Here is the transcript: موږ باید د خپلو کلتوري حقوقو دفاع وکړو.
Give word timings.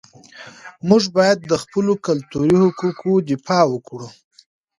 موږ 0.89 1.03
باید 1.17 1.39
د 1.51 1.53
خپلو 1.63 1.93
کلتوري 2.05 2.55
حقوقو 2.63 3.11
دفاع 3.31 3.65
وکړو. 3.69 4.07